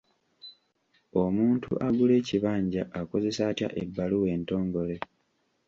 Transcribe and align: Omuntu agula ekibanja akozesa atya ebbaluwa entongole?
Omuntu 1.23 1.69
agula 1.87 2.13
ekibanja 2.21 2.83
akozesa 2.99 3.41
atya 3.51 3.67
ebbaluwa 3.81 4.27
entongole? 4.35 4.95